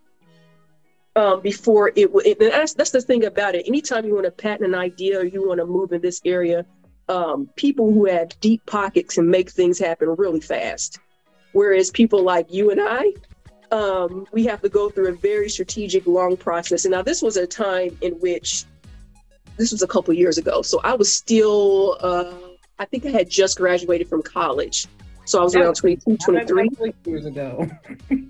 um, 1.17 1.41
before 1.41 1.93
it 1.95 2.13
would. 2.13 2.27
That's 2.39 2.75
that's 2.75 2.91
the 2.91 3.01
thing 3.01 3.25
about 3.25 3.55
it. 3.55 3.67
Anytime 3.67 4.05
you 4.05 4.15
want 4.15 4.27
to 4.27 4.33
patent 4.33 4.69
an 4.69 4.75
idea 4.75 5.21
or 5.21 5.25
you 5.25 5.47
want 5.47 5.61
to 5.61 5.67
move 5.67 5.93
in 5.93 6.01
this 6.01 6.21
area 6.25 6.67
um, 7.09 7.49
people 7.57 7.93
who 7.93 8.07
have 8.07 8.39
deep 8.41 8.65
pockets 8.67 9.19
and 9.19 9.29
make 9.29 9.51
things 9.51 9.79
happen 9.79 10.15
really 10.17 10.41
fast. 10.41 10.99
Whereas 11.53 11.91
people 11.91 12.23
like 12.23 12.53
you 12.53 12.71
and 12.71 12.81
I, 12.83 13.13
um, 13.71 14.27
we 14.33 14.45
have 14.47 14.61
to 14.63 14.69
go 14.69 14.91
through 14.91 15.09
a 15.09 15.13
very 15.13 15.49
strategic, 15.49 16.07
long 16.07 16.37
process. 16.37 16.85
And 16.85 16.93
now 16.93 17.03
this 17.03 17.23
was 17.23 17.37
a 17.37 17.47
time 17.47 17.97
in 18.01 18.15
which 18.15 18.65
this 19.57 19.73
was 19.73 19.83
a 19.83 19.87
couple 19.87 20.15
years 20.15 20.39
ago. 20.39 20.63
So 20.63 20.81
I 20.83 20.95
was 20.95 21.13
still, 21.13 21.97
uh, 22.01 22.33
I 22.79 22.85
think 22.85 23.07
I 23.07 23.11
had 23.11 23.29
just 23.29 23.57
graduated 23.59 24.09
from 24.09 24.23
college. 24.23 24.87
So 25.27 25.41
I 25.41 25.45
was 25.45 25.57
around 25.57 25.75
22, 25.75 26.19
23. 26.19 26.69
years 27.07 27.25
ago. 27.25 27.67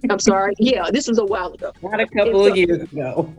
I'm 0.08 0.20
sorry. 0.20 0.54
Yeah, 0.58 0.90
this 0.92 1.08
was 1.08 1.18
a 1.18 1.24
while 1.24 1.52
ago. 1.52 1.72
Not 1.82 2.00
a 2.00 2.06
couple 2.06 2.46
of 2.46 2.56
years 2.56 2.82
ago. 2.82 3.34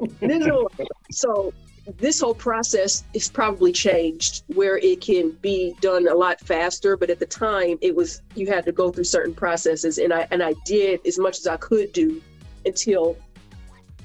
so 1.11 1.53
this 1.97 2.19
whole 2.19 2.33
process 2.33 3.03
is 3.13 3.29
probably 3.29 3.71
changed 3.71 4.43
where 4.47 4.77
it 4.77 5.01
can 5.01 5.31
be 5.41 5.75
done 5.81 6.07
a 6.07 6.13
lot 6.13 6.39
faster 6.39 6.97
but 6.97 7.09
at 7.09 7.19
the 7.19 7.25
time 7.25 7.77
it 7.81 7.95
was 7.95 8.21
you 8.33 8.47
had 8.47 8.65
to 8.65 8.71
go 8.71 8.91
through 8.91 9.03
certain 9.03 9.33
processes 9.33 9.99
and 9.99 10.11
i 10.11 10.27
and 10.31 10.41
i 10.41 10.53
did 10.65 10.99
as 11.05 11.19
much 11.19 11.37
as 11.37 11.47
i 11.47 11.55
could 11.57 11.91
do 11.93 12.21
until 12.65 13.15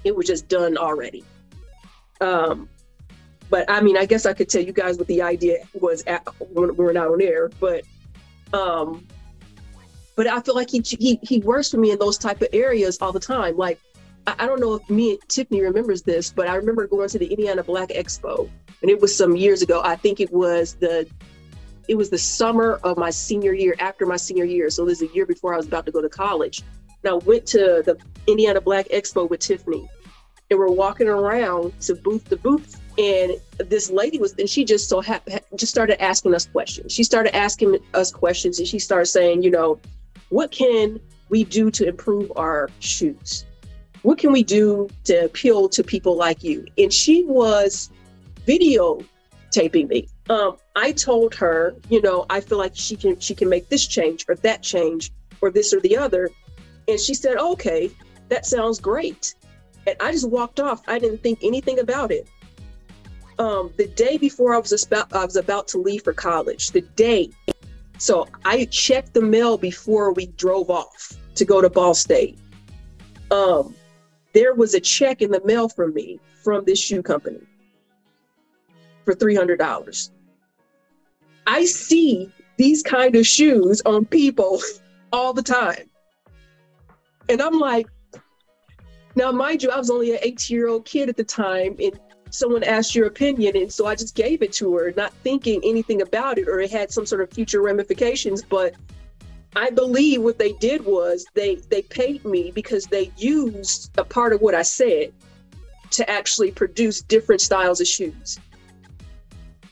it 0.05 0.15
was 0.17 0.27
just 0.27 0.49
done 0.49 0.77
already. 0.79 1.25
Um 2.21 2.69
but 3.49 3.69
i 3.71 3.81
mean 3.81 3.97
i 3.97 4.05
guess 4.05 4.27
i 4.27 4.33
could 4.33 4.49
tell 4.49 4.63
you 4.63 4.73
guys 4.73 4.99
what 4.99 5.07
the 5.07 5.23
idea 5.23 5.59
was 5.75 6.03
at, 6.07 6.27
when 6.51 6.77
we 6.77 6.85
were 6.85 6.93
not 6.93 7.09
on 7.09 7.21
air 7.21 7.51
but 7.61 7.83
um 8.53 9.07
but 10.17 10.27
i 10.27 10.39
feel 10.41 10.55
like 10.55 10.71
he 10.71 10.83
he, 10.85 11.19
he 11.23 11.41
works 11.41 11.71
for 11.71 11.79
me 11.79 11.91
in 11.91 11.99
those 11.99 12.19
type 12.19 12.43
of 12.43 12.49
areas 12.53 12.99
all 13.01 13.13
the 13.13 13.21
time. 13.21 13.57
Like 13.57 13.81
I 14.39 14.47
don't 14.47 14.61
know 14.61 14.75
if 14.75 14.89
me 14.91 15.13
and 15.13 15.29
Tiffany 15.29 15.63
remembers 15.63 16.03
this, 16.03 16.31
but 16.31 16.49
I 16.49 16.55
remember 16.55 16.87
going 16.87 17.09
to 17.09 17.19
the 17.19 17.27
Indiana 17.27 17.63
Black 17.63 17.89
Expo, 17.91 18.49
and 18.83 18.91
it 18.91 19.01
was 19.01 19.15
some 19.15 19.37
years 19.37 19.63
ago. 19.63 19.81
I 19.85 19.97
think 19.97 20.21
it 20.21 20.33
was 20.33 20.75
the 20.75 21.09
it 21.89 21.97
was 21.97 22.11
the 22.11 22.19
summer 22.19 22.79
of 22.85 22.97
my 22.99 23.11
senior 23.11 23.53
year, 23.53 23.75
after 23.81 24.07
my 24.07 24.17
senior 24.17 24.45
year. 24.45 24.71
So 24.71 24.85
this 24.85 25.03
is 25.03 25.11
a 25.11 25.15
year 25.15 25.27
before 25.27 25.55
I 25.55 25.57
was 25.57 25.67
about 25.67 25.87
to 25.87 25.93
go 25.93 26.01
to 26.01 26.09
college. 26.09 26.63
And 27.03 27.11
I 27.11 27.15
went 27.15 27.47
to 27.47 27.83
the 27.85 27.99
Indiana 28.29 28.61
Black 28.61 28.89
Expo 28.91 29.29
with 29.29 29.41
Tiffany, 29.41 29.89
and 30.51 30.59
we're 30.59 30.71
walking 30.71 31.09
around 31.09 31.79
to 31.81 31.95
booth 31.95 32.29
to 32.29 32.37
booth, 32.37 32.81
and 32.99 33.33
this 33.59 33.91
lady 33.91 34.19
was, 34.19 34.35
and 34.39 34.49
she 34.49 34.65
just 34.65 34.89
so 34.89 35.01
ha- 35.01 35.23
just 35.57 35.73
started 35.73 36.01
asking 36.03 36.35
us 36.35 36.47
questions. 36.47 36.93
She 36.93 37.03
started 37.03 37.35
asking 37.35 37.79
us 37.95 38.13
questions, 38.13 38.59
and 38.59 38.69
she 38.69 38.79
started 38.79 39.07
saying, 39.07 39.43
you 39.43 39.51
know, 39.51 39.81
what 40.29 40.53
can 40.53 41.01
we 41.29 41.45
do 41.45 41.71
to 41.73 41.89
improve 41.89 42.31
our 42.37 42.69
shoes? 42.79 43.45
What 44.03 44.19
can 44.19 44.33
we 44.33 44.43
do 44.43 44.89
to 45.05 45.25
appeal 45.25 45.69
to 45.69 45.85
people 45.85 46.17
like 46.17 46.43
you? 46.43 46.67
And 46.79 46.93
she 46.93 47.25
was 47.25 47.91
videotaping 48.47 49.89
me. 49.89 50.09
Um, 50.29 50.57
I 50.77 50.93
told 50.93 51.35
her, 51.35 51.75
you 51.89 52.01
know, 52.01 52.25
I 52.31 52.41
feel 52.41 52.59
like 52.59 52.73
she 52.75 52.97
can 52.97 53.19
she 53.19 53.35
can 53.35 53.49
make 53.49 53.69
this 53.69 53.87
change 53.87 54.25
or 54.29 54.37
that 54.37 54.63
change 54.63 55.13
or 55.41 55.51
this 55.51 55.73
or 55.75 55.81
the 55.81 55.97
other. 55.97 56.31
And 56.89 56.99
she 56.99 57.15
said, 57.15 57.37
okay, 57.37 57.91
that 58.29 58.47
sounds 58.47 58.81
great. 58.81 59.35
And 59.87 59.97
I 60.01 60.13
just 60.13 60.29
walked 60.29 60.61
off. 60.61 60.83
I 60.89 60.99
didn't 60.99 61.23
think 61.23 61.41
anything 61.43 61.79
about 61.79 62.11
it. 62.11 62.29
Um, 63.39 63.73
the 63.77 63.87
day 63.89 64.19
before 64.19 64.55
I 64.55 64.59
was 64.59 64.85
about 64.85 65.13
I 65.13 65.25
was 65.25 65.37
about 65.37 65.67
to 65.69 65.79
leave 65.79 66.05
for 66.05 66.13
college, 66.13 66.69
the 66.69 66.83
day. 66.83 67.31
So 67.99 68.29
I 68.45 68.65
checked 68.67 69.15
the 69.15 69.21
mail 69.21 69.59
before 69.59 70.13
we 70.13 70.27
drove 70.27 70.71
off 70.71 71.13
to 71.35 71.45
go 71.45 71.61
to 71.61 71.69
Ball 71.69 71.95
State. 71.95 72.39
Um, 73.31 73.75
there 74.33 74.55
was 74.55 74.75
a 74.75 74.81
check 74.81 75.23
in 75.23 75.31
the 75.31 75.45
mail 75.45 75.69
from 75.69 75.95
me 75.95 76.21
from 76.43 76.65
this 76.65 76.81
shoe 76.81 77.03
company 77.03 77.41
for 79.05 79.15
$300. 79.15 80.11
I 81.47 81.65
see 81.65 82.33
these 82.57 82.83
kind 82.83 83.17
of 83.17 83.27
shoes 83.27 83.83
on 83.85 84.05
people 84.05 84.61
all 85.13 85.33
the 85.33 85.43
time. 85.43 85.91
And 87.29 87.41
I'm 87.41 87.59
like, 87.59 87.87
now, 89.17 89.33
mind 89.33 89.63
you, 89.63 89.71
I 89.71 89.79
was 89.79 89.91
only 89.91 90.13
an 90.13 90.19
18 90.23 90.57
year 90.57 90.69
old 90.69 90.85
kid 90.85 91.09
at 91.09 91.17
the 91.17 91.25
time, 91.25 91.77
and 91.83 91.99
someone 92.31 92.63
asked 92.63 92.95
your 92.95 93.07
opinion. 93.07 93.57
And 93.57 93.73
so 93.73 93.87
I 93.87 93.95
just 93.95 94.15
gave 94.15 94.43
it 94.43 94.53
to 94.55 94.77
her, 94.77 94.93
not 94.97 95.13
thinking 95.25 95.61
anything 95.65 96.03
about 96.03 96.39
it 96.39 96.49
or 96.49 96.61
it 96.61 96.71
had 96.71 96.93
some 96.93 97.07
sort 97.07 97.21
of 97.23 97.31
future 97.31 97.61
ramifications. 97.61 98.43
But 98.43 98.75
I 99.57 99.71
believe 99.71 100.23
what 100.23 100.39
they 100.39 100.53
did 100.55 100.85
was 100.85 101.27
they 101.35 101.57
they 101.71 101.83
paid 101.83 102.25
me 102.25 102.53
because 102.55 102.85
they 102.87 103.11
used 103.17 103.91
a 103.99 104.05
part 104.05 104.33
of 104.33 104.41
what 104.41 104.55
I 104.55 104.63
said 104.63 105.13
to 105.93 106.09
actually 106.09 106.53
produce 106.53 107.03
different 107.03 107.41
styles 107.41 107.81
of 107.81 107.87
shoes. 107.87 108.39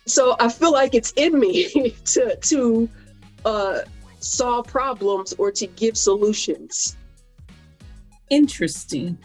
So 0.06 0.36
I 0.40 0.48
feel 0.48 0.72
like 0.72 0.94
it's 0.94 1.12
in 1.16 1.38
me 1.38 1.90
to 2.06 2.36
to 2.36 2.88
uh, 3.44 3.80
solve 4.18 4.66
problems 4.66 5.32
or 5.38 5.52
to 5.52 5.66
give 5.66 5.96
solutions. 5.96 6.96
Interesting. 8.30 9.16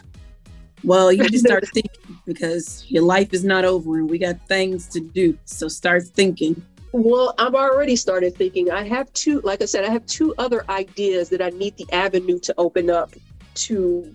Well, 0.84 1.10
you 1.10 1.28
just 1.30 1.46
start 1.46 1.66
thinking 1.72 2.18
because 2.26 2.84
your 2.88 3.02
life 3.02 3.32
is 3.32 3.42
not 3.42 3.64
over 3.64 3.98
and 3.98 4.08
we 4.08 4.18
got 4.18 4.36
things 4.46 4.86
to 4.88 5.00
do. 5.00 5.36
So 5.46 5.66
start 5.66 6.04
thinking. 6.04 6.62
Well, 6.96 7.34
I've 7.40 7.56
already 7.56 7.96
started 7.96 8.36
thinking. 8.36 8.70
I 8.70 8.86
have 8.86 9.12
two, 9.14 9.40
like 9.40 9.60
I 9.60 9.64
said, 9.64 9.84
I 9.84 9.90
have 9.90 10.06
two 10.06 10.32
other 10.38 10.64
ideas 10.70 11.28
that 11.30 11.42
I 11.42 11.48
need 11.48 11.76
the 11.76 11.92
avenue 11.92 12.38
to 12.38 12.54
open 12.56 12.88
up 12.88 13.12
to 13.54 14.14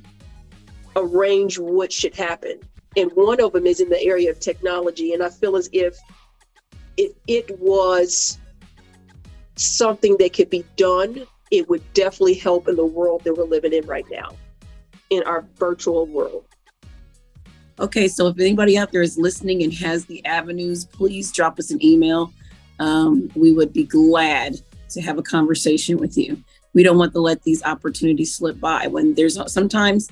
arrange 0.96 1.60
what 1.60 1.92
should 1.92 2.16
happen. 2.16 2.62
And 2.96 3.12
one 3.16 3.42
of 3.42 3.52
them 3.52 3.68
is 3.68 3.82
in 3.82 3.90
the 3.90 4.02
area 4.02 4.32
of 4.32 4.40
technology. 4.40 5.14
And 5.14 5.22
I 5.22 5.28
feel 5.30 5.58
as 5.58 5.70
if 5.74 5.98
if 6.96 7.12
it 7.28 7.60
was 7.60 8.40
something 9.58 10.16
that 10.20 10.32
could 10.32 10.50
be 10.50 10.64
done, 10.78 11.26
it 11.52 11.68
would 11.68 11.84
definitely 11.94 12.36
help 12.36 12.70
in 12.70 12.78
the 12.78 12.86
world 12.86 13.26
that 13.26 13.34
we're 13.34 13.44
living 13.44 13.74
in 13.74 13.86
right 13.88 14.06
now, 14.10 14.30
in 15.10 15.22
our 15.24 15.46
virtual 15.58 16.06
world. 16.06 16.46
Okay, 17.78 18.08
so 18.08 18.28
if 18.28 18.40
anybody 18.40 18.78
out 18.78 18.94
there 18.94 19.02
is 19.02 19.18
listening 19.18 19.64
and 19.64 19.74
has 19.74 20.06
the 20.06 20.26
avenues, 20.26 20.86
please 20.86 21.30
drop 21.34 21.60
us 21.60 21.72
an 21.72 21.84
email 21.84 22.32
um, 22.80 23.30
we 23.36 23.52
would 23.52 23.74
be 23.74 23.84
glad 23.84 24.56
to 24.90 25.02
have 25.02 25.18
a 25.18 25.24
conversation 25.24 25.98
with 25.98 26.18
you. 26.18 26.42
We 26.74 26.84
don't 26.84 26.98
want 26.98 27.14
to 27.14 27.22
let 27.22 27.44
these 27.44 27.64
opportunities 27.64 28.36
slip 28.36 28.60
by. 28.60 28.88
When 28.88 29.14
there's 29.14 29.38
sometimes, 29.52 30.10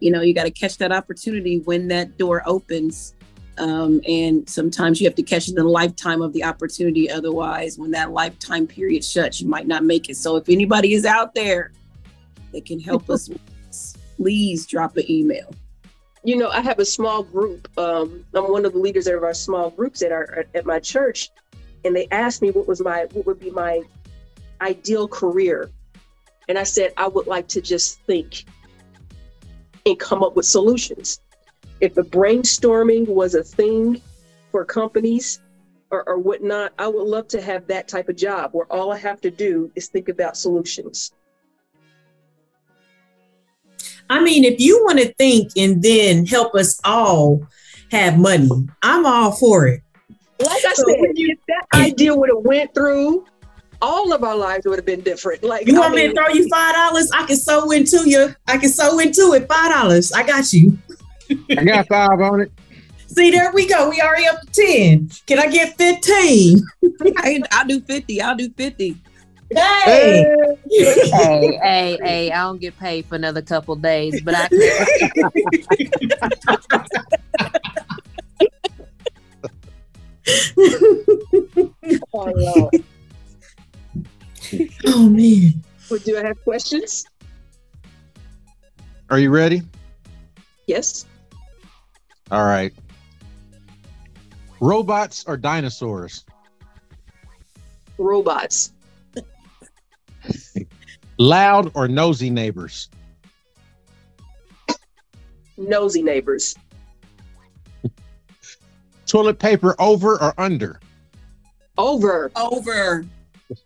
you 0.00 0.10
know, 0.10 0.20
you 0.20 0.34
got 0.34 0.44
to 0.44 0.50
catch 0.50 0.78
that 0.78 0.92
opportunity 0.92 1.60
when 1.60 1.88
that 1.88 2.18
door 2.18 2.42
opens. 2.46 3.14
Um, 3.58 4.00
and 4.08 4.48
sometimes 4.48 5.00
you 5.00 5.06
have 5.06 5.14
to 5.16 5.22
catch 5.22 5.48
in 5.48 5.54
the 5.54 5.64
lifetime 5.64 6.22
of 6.22 6.32
the 6.32 6.44
opportunity. 6.44 7.10
Otherwise, 7.10 7.78
when 7.78 7.90
that 7.92 8.10
lifetime 8.10 8.66
period 8.66 9.04
shuts, 9.04 9.40
you 9.40 9.48
might 9.48 9.66
not 9.66 9.84
make 9.84 10.08
it. 10.08 10.16
So 10.16 10.36
if 10.36 10.48
anybody 10.48 10.94
is 10.94 11.04
out 11.04 11.34
there 11.34 11.72
that 12.52 12.64
can 12.64 12.80
help 12.80 13.10
us, 13.10 13.30
please 14.16 14.66
drop 14.66 14.96
an 14.96 15.10
email 15.10 15.54
you 16.24 16.36
know, 16.36 16.50
I 16.50 16.60
have 16.60 16.78
a 16.78 16.84
small 16.84 17.22
group. 17.22 17.68
Um, 17.78 18.24
I'm 18.34 18.50
one 18.50 18.64
of 18.64 18.72
the 18.72 18.78
leaders 18.78 19.06
of 19.06 19.22
our 19.22 19.34
small 19.34 19.70
groups 19.70 20.02
at 20.02 20.12
our 20.12 20.46
at 20.54 20.64
my 20.64 20.78
church, 20.78 21.30
and 21.84 21.94
they 21.94 22.06
asked 22.10 22.42
me 22.42 22.50
what 22.50 22.66
was 22.66 22.80
my 22.80 23.06
what 23.12 23.26
would 23.26 23.40
be 23.40 23.50
my 23.50 23.82
ideal 24.60 25.08
career. 25.08 25.70
And 26.48 26.58
i 26.58 26.62
said 26.62 26.92
i 26.96 27.06
would 27.06 27.26
like 27.26 27.48
to 27.48 27.60
just 27.60 28.00
think 28.02 28.44
and 29.86 29.98
come 29.98 30.22
up 30.22 30.36
with 30.36 30.46
solutions. 30.46 31.20
If 31.80 31.94
the 31.94 32.02
brainstorming 32.02 33.08
was 33.08 33.34
a 33.34 33.42
thing 33.42 34.00
for 34.52 34.64
companies 34.64 35.40
or, 35.90 36.08
or 36.08 36.18
whatnot 36.18 36.72
i 36.78 36.86
would 36.86 37.06
love 37.06 37.28
to 37.28 37.40
have 37.40 37.66
that 37.66 37.88
type 37.88 38.08
of 38.08 38.16
job 38.16 38.50
where 38.52 38.66
all 38.66 38.92
i 38.92 38.98
have 38.98 39.20
to 39.22 39.30
do 39.30 39.70
is 39.74 39.88
think 39.88 40.08
about 40.08 40.36
solutions. 40.36 41.12
I 44.10 44.22
mean 44.22 44.44
if 44.44 44.60
you 44.60 44.84
want 44.84 44.98
to 45.00 45.12
think 45.14 45.52
and 45.56 45.82
then 45.82 46.26
help 46.26 46.54
us 46.54 46.80
all 46.84 47.46
have 47.90 48.18
money 48.18 48.50
i'm 48.82 49.06
all 49.06 49.32
for 49.32 49.66
it 49.66 49.82
like 50.42 50.64
I 50.64 50.72
so 50.74 50.84
said, 50.86 51.18
you, 51.18 51.32
if 51.32 51.38
that 51.48 51.66
idea 51.74 52.14
would 52.14 52.28
have 52.28 52.44
went 52.44 52.74
through, 52.74 53.24
all 53.82 54.12
of 54.12 54.22
our 54.22 54.36
lives 54.36 54.64
would 54.66 54.78
have 54.78 54.86
been 54.86 55.00
different. 55.00 55.42
Like 55.42 55.66
you 55.66 55.78
want 55.78 55.92
I 55.92 55.96
mean, 55.96 56.08
me 56.08 56.14
to 56.14 56.20
throw 56.20 56.28
you 56.32 56.48
five 56.48 56.74
dollars? 56.74 57.10
I 57.12 57.26
can 57.26 57.36
sew 57.36 57.70
into 57.72 58.08
you. 58.08 58.34
I 58.46 58.56
can 58.56 58.70
sew 58.70 58.98
into 59.00 59.32
it. 59.34 59.48
Five 59.48 59.72
dollars. 59.72 60.12
I 60.12 60.24
got 60.24 60.52
you. 60.52 60.78
I 61.50 61.64
got 61.64 61.88
five 61.88 62.20
on 62.20 62.42
it. 62.42 62.52
See, 63.08 63.30
there 63.30 63.52
we 63.52 63.66
go. 63.66 63.90
We 63.90 64.00
already 64.00 64.26
up 64.26 64.40
to 64.40 64.46
ten. 64.52 65.10
Can 65.26 65.38
I 65.38 65.48
get 65.48 65.76
fifteen? 65.76 66.62
I, 67.18 67.42
will 67.62 67.68
do 67.68 67.80
fifty. 67.80 68.22
I'll 68.22 68.36
do 68.36 68.48
fifty. 68.56 68.96
Hey. 69.54 70.34
hey, 70.70 71.58
hey, 71.62 71.98
hey! 72.02 72.30
I 72.32 72.44
don't 72.44 72.58
get 72.58 72.78
paid 72.78 73.04
for 73.04 73.16
another 73.16 73.42
couple 73.42 73.76
days, 73.76 74.22
but 74.22 74.34
I. 74.34 74.48
oh, 82.14 82.70
oh 84.86 85.08
man. 85.08 85.62
Well, 85.90 86.00
do 86.04 86.18
I 86.18 86.26
have 86.26 86.42
questions? 86.44 87.04
Are 89.10 89.18
you 89.18 89.30
ready? 89.30 89.62
Yes. 90.66 91.06
All 92.30 92.44
right. 92.44 92.72
Robots 94.60 95.24
or 95.26 95.36
dinosaurs? 95.36 96.24
Robots. 97.98 98.72
Loud 101.18 101.72
or 101.74 101.88
nosy 101.88 102.30
neighbors? 102.30 102.88
Nosy 105.56 106.02
neighbors. 106.02 106.56
Toilet 109.12 109.38
paper 109.38 109.76
over 109.78 110.14
or 110.22 110.32
under? 110.40 110.80
Over. 111.76 112.32
Over. 112.34 113.04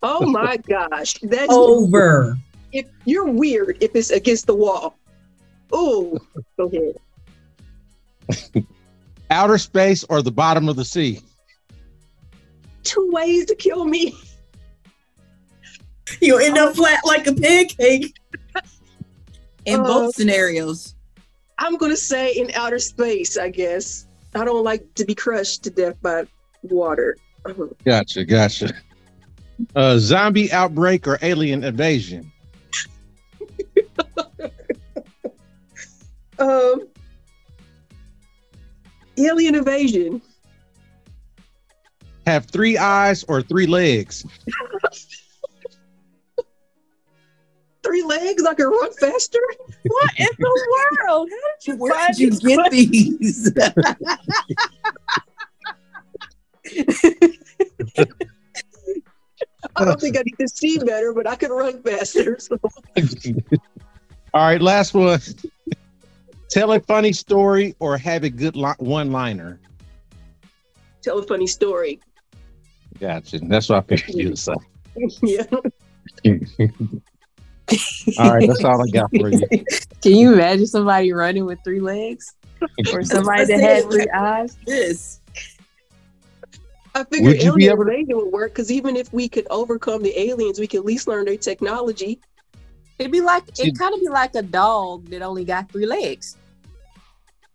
Oh 0.03 0.25
my 0.25 0.57
gosh. 0.57 1.13
That's 1.23 1.53
over. 1.53 2.37
If 2.73 2.85
you're 3.05 3.31
weird 3.31 3.77
if 3.79 3.95
it's 3.95 4.09
against 4.09 4.45
the 4.47 4.55
wall. 4.55 4.97
Oh, 5.71 6.19
go 6.57 6.69
ahead. 8.27 8.65
Outer 9.31 9.57
space 9.57 10.03
or 10.09 10.21
the 10.21 10.33
bottom 10.33 10.67
of 10.67 10.75
the 10.75 10.83
sea? 10.83 11.21
Two 12.83 13.09
ways 13.13 13.45
to 13.45 13.55
kill 13.55 13.85
me. 13.85 14.19
You'll 16.19 16.39
end 16.39 16.57
up 16.57 16.75
flat 16.75 17.05
like 17.05 17.25
a 17.25 17.33
pancake. 17.33 18.13
In 19.63 19.79
Uh, 19.79 19.83
both 19.83 20.15
scenarios. 20.15 20.95
I'm 21.57 21.77
gonna 21.77 21.95
say 21.95 22.33
in 22.33 22.51
outer 22.53 22.79
space. 22.79 23.37
I 23.37 23.47
guess 23.49 24.06
I 24.35 24.45
don't 24.45 24.63
like 24.63 24.93
to 24.95 25.05
be 25.05 25.15
crushed 25.15 25.63
to 25.63 25.69
death 25.69 26.01
by 26.01 26.25
water. 26.63 27.17
Gotcha, 27.85 28.25
gotcha. 28.25 28.73
Uh, 29.75 29.97
zombie 29.97 30.51
outbreak 30.51 31.07
or 31.07 31.17
alien 31.21 31.63
invasion? 31.63 32.31
Um, 36.39 36.87
alien 39.17 39.55
invasion. 39.55 40.21
Have 42.25 42.45
three 42.45 42.77
eyes 42.77 43.23
or 43.27 43.41
three 43.41 43.65
legs? 43.65 44.25
legs. 48.19 48.45
I 48.45 48.53
can 48.53 48.67
run 48.67 48.93
faster. 48.93 49.39
What 49.83 50.11
in 50.17 50.27
the 50.37 50.67
world? 50.71 51.29
How 51.29 51.37
did 51.59 51.67
you 51.67 51.75
Where 51.77 51.93
find 51.93 52.15
did 52.15 52.19
you 52.19 52.29
these 52.31 52.39
get 52.39 52.71
these? 52.71 53.51
I 59.75 59.85
don't 59.85 59.99
think 59.99 60.17
I 60.17 60.21
need 60.21 60.37
to 60.39 60.47
see 60.47 60.79
better, 60.79 61.13
but 61.13 61.27
I 61.27 61.35
can 61.35 61.51
run 61.51 61.81
faster. 61.83 62.37
So. 62.39 62.57
All 64.33 64.43
right, 64.43 64.61
last 64.61 64.93
one. 64.93 65.19
Tell 66.49 66.71
a 66.73 66.79
funny 66.79 67.13
story 67.13 67.75
or 67.79 67.97
have 67.97 68.23
a 68.23 68.29
good 68.29 68.55
li- 68.55 68.73
one 68.79 69.11
liner. 69.11 69.59
Tell 71.01 71.19
a 71.19 71.23
funny 71.23 71.47
story. 71.47 71.99
Gotcha. 72.99 73.39
That's 73.39 73.69
what 73.69 73.77
I 73.79 73.81
figured 73.81 74.15
you 74.15 74.29
would 74.29 74.39
say. 74.39 74.53
yeah. 75.21 75.43
All 78.19 78.33
right, 78.33 78.47
that's 78.47 78.63
all 78.63 78.81
I 78.81 78.87
got 78.89 79.09
for 79.11 79.29
you. 79.29 79.41
Can 80.01 80.13
you 80.15 80.33
imagine 80.33 80.67
somebody 80.67 81.11
running 81.11 81.45
with 81.45 81.59
three 81.63 81.79
legs? 81.81 82.33
Or 82.93 83.03
somebody 83.03 83.45
that 83.45 83.59
had 83.59 83.83
three 83.91 84.07
eyes? 84.09 84.55
this. 84.65 85.19
I 86.95 87.03
figured 87.03 87.33
Would 87.33 87.43
you 87.43 87.53
be 87.53 87.65
alien 87.67 87.73
able 88.07 88.17
to- 88.19 88.25
would 88.25 88.33
work 88.33 88.53
because 88.53 88.71
even 88.71 88.95
if 88.95 89.11
we 89.13 89.29
could 89.29 89.45
overcome 89.49 90.01
the 90.01 90.19
aliens, 90.19 90.59
we 90.59 90.65
could 90.67 90.79
at 90.79 90.85
least 90.85 91.07
learn 91.07 91.25
their 91.25 91.37
technology. 91.37 92.19
It'd 92.97 93.11
be 93.11 93.21
like 93.21 93.43
See- 93.53 93.67
it 93.69 93.77
kind 93.77 93.93
of 93.93 93.99
be 93.99 94.09
like 94.09 94.33
a 94.35 94.41
dog 94.41 95.05
that 95.09 95.21
only 95.21 95.45
got 95.45 95.71
three 95.71 95.85
legs. 95.85 96.37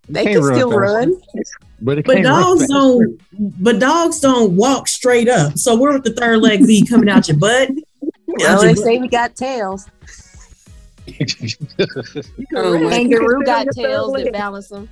They 0.08 0.24
Can't 0.24 0.36
can 0.36 0.44
run 0.44 0.54
still 0.56 0.70
fast. 0.70 0.80
run. 0.80 1.22
But, 1.80 1.98
it 1.98 2.04
But 2.06 2.14
can't 2.16 2.26
run 2.26 2.42
dogs 2.58 2.68
don't. 2.68 3.20
But 3.62 3.78
dogs 3.80 4.20
don't 4.20 4.52
walk 4.52 4.86
straight 4.88 5.28
up. 5.28 5.56
So 5.58 5.74
where 5.76 5.92
would 5.92 6.04
the 6.04 6.12
third 6.12 6.40
leg 6.42 6.66
be 6.66 6.84
coming 6.86 7.08
out 7.08 7.26
your 7.28 7.36
butt? 7.38 7.70
Well, 8.26 8.48
Out 8.56 8.60
they 8.62 8.68
your 8.68 8.76
say 8.76 8.98
we 8.98 9.08
got 9.08 9.34
tails. 9.36 9.86
You 11.18 12.46
Oh, 12.56 12.72
run- 12.74 12.84
my- 12.84 12.96
you 12.98 13.08
can 13.08 13.10
Kangaroo 13.10 13.44
got 13.44 13.58
on 13.60 13.64
your 13.66 13.72
third 13.74 13.82
tails 13.82 14.12
that 14.14 14.32
balance 14.32 14.68
them. 14.68 14.88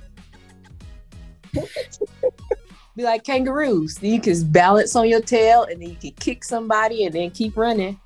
Be 2.95 3.03
like 3.03 3.23
kangaroos. 3.23 3.95
Then 3.95 4.13
you 4.13 4.21
can 4.21 4.43
balance 4.51 4.95
on 4.95 5.07
your 5.07 5.21
tail 5.21 5.63
and 5.63 5.81
then 5.81 5.89
you 5.89 5.95
can 5.95 6.11
kick 6.11 6.43
somebody 6.43 7.05
and 7.05 7.13
then 7.15 7.29
keep 7.31 7.55
running. 7.57 7.99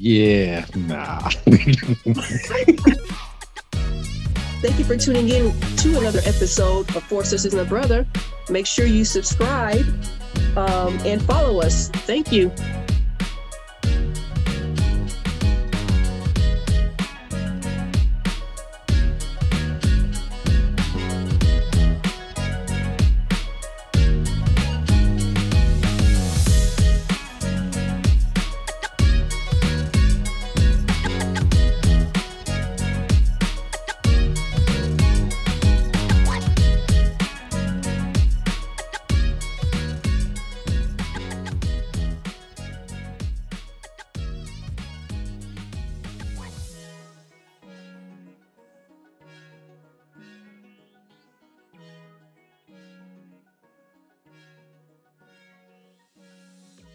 yeah, 0.00 0.64
nah. 0.76 1.28
Thank 4.62 4.78
you 4.78 4.84
for 4.84 4.96
tuning 4.96 5.28
in 5.30 5.58
to 5.76 5.98
another 5.98 6.20
episode 6.26 6.94
of 6.94 7.02
Four 7.04 7.24
Sisters 7.24 7.54
and 7.54 7.62
a 7.62 7.64
Brother. 7.64 8.06
Make 8.50 8.66
sure 8.66 8.84
you 8.84 9.04
subscribe 9.06 9.86
um, 10.56 10.98
and 11.06 11.22
follow 11.22 11.60
us. 11.62 11.88
Thank 11.90 12.30
you. 12.30 12.50